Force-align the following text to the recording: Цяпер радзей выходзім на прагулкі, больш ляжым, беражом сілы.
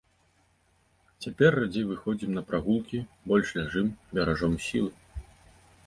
Цяпер 1.25 1.51
радзей 1.61 1.85
выходзім 1.91 2.31
на 2.39 2.43
прагулкі, 2.49 3.05
больш 3.33 3.47
ляжым, 3.59 3.87
беражом 4.17 4.61
сілы. 4.71 4.91